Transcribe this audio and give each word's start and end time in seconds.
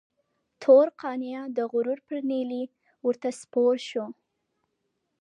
تور 0.61 0.87
قانع 1.01 1.39
د 1.57 1.59
غرور 1.71 1.99
پر 2.07 2.19
نيلي 2.29 2.63
ورته 3.05 3.29
سپور 3.41 3.75
شو. 3.89 4.05